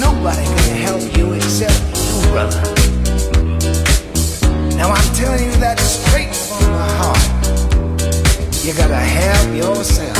[0.00, 2.62] Nobody can help you except you, brother.
[4.74, 7.20] Now I'm telling you that straight from my heart.
[8.64, 10.16] You gotta help yourself.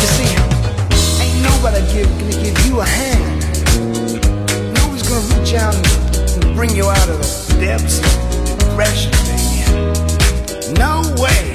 [0.00, 0.32] You see,
[1.22, 3.42] ain't nobody give, gonna give you a hand.
[4.74, 10.74] Nobody's gonna reach out and bring you out of the depths of depression, baby.
[10.74, 11.54] No way.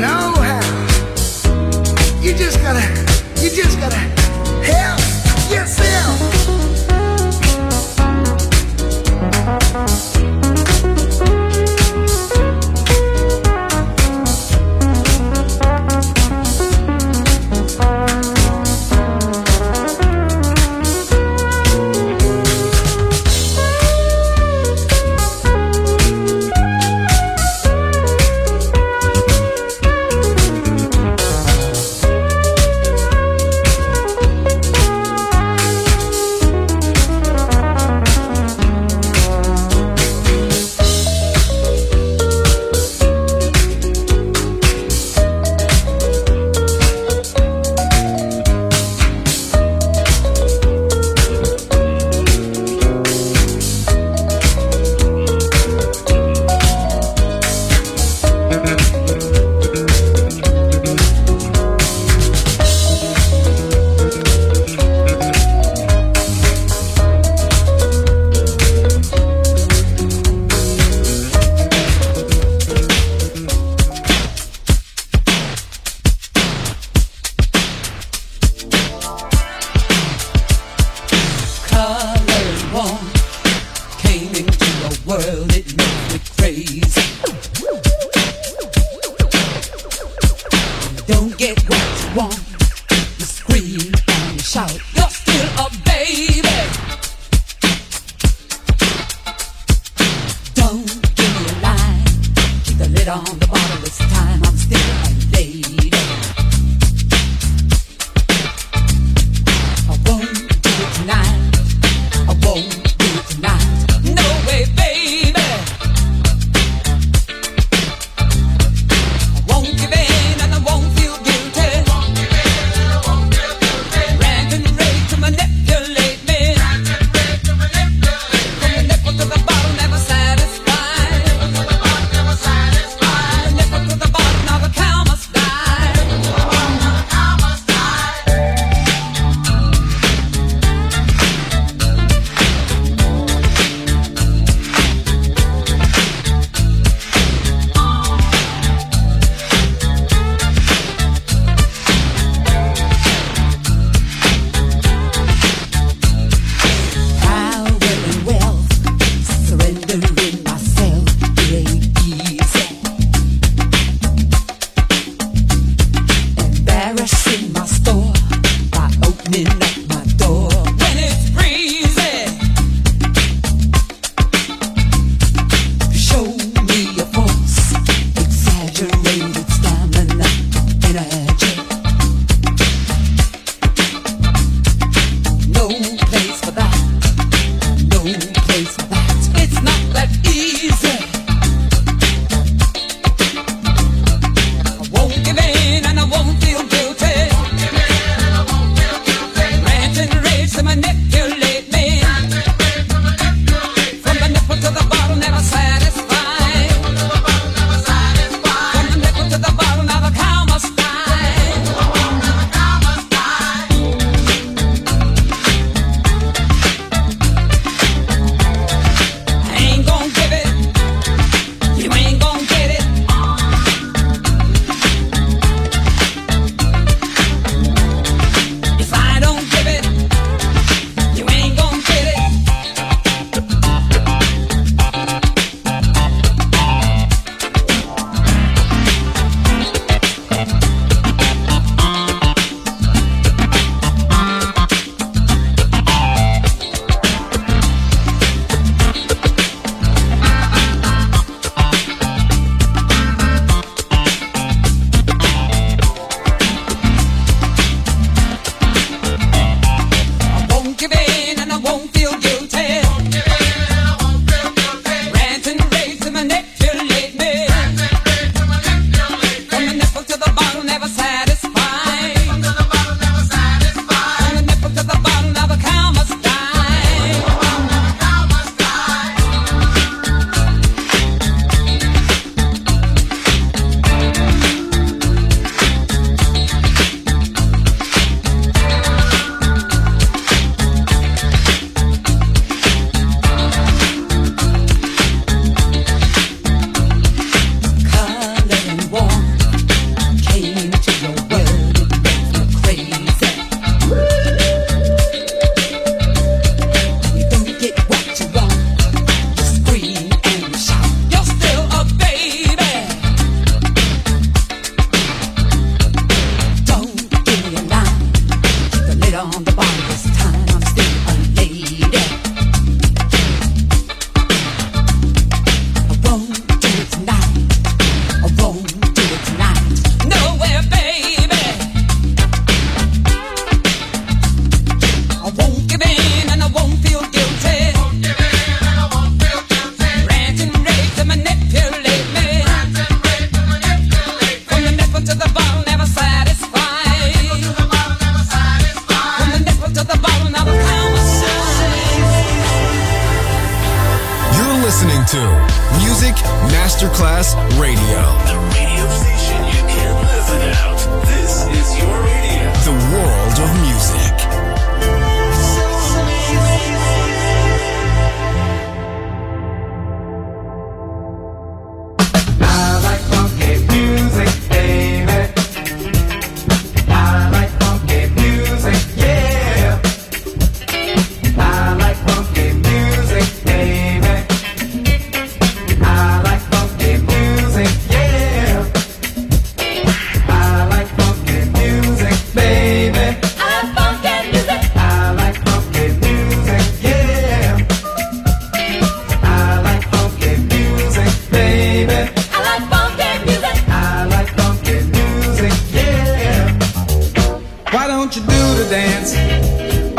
[0.00, 0.53] No how.
[2.24, 2.80] You just gotta,
[3.42, 3.98] you just gotta
[4.64, 4.98] help
[5.52, 6.63] yourself.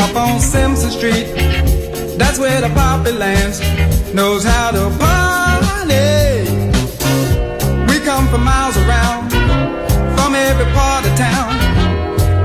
[0.06, 1.26] up on Simpson Street.
[2.18, 3.60] That's where the poppy lands,
[4.14, 6.49] knows how to party.
[7.89, 9.32] We come from miles around,
[10.16, 11.51] from every part of town.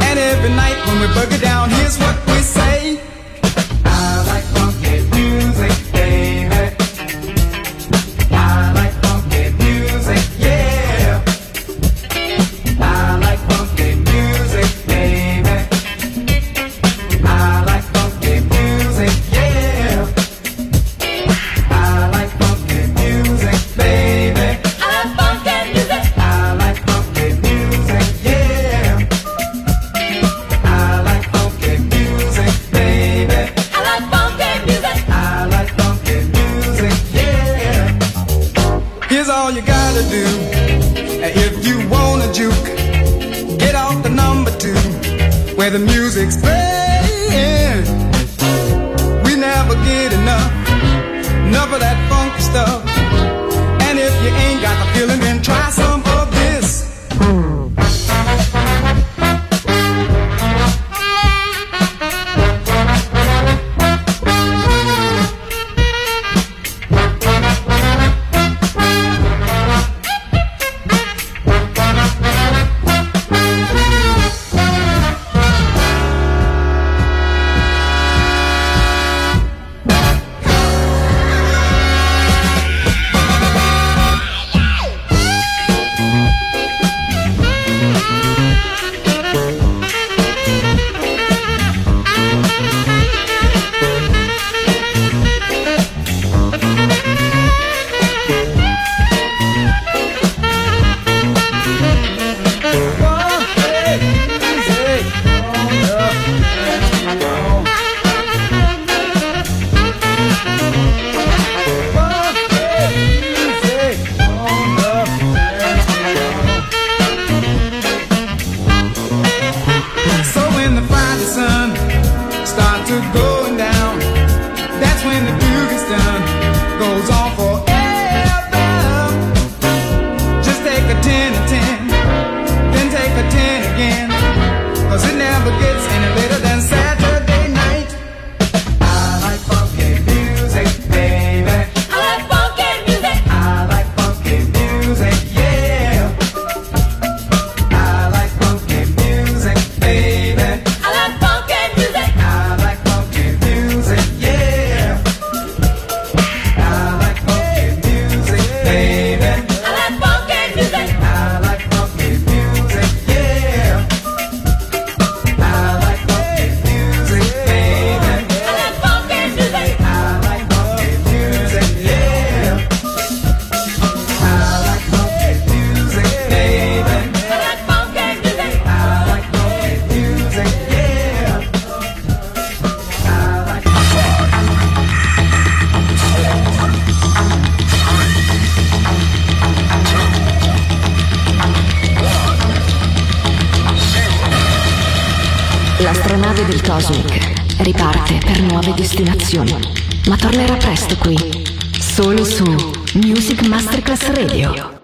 [0.06, 2.30] And every night when we boogie down, here's what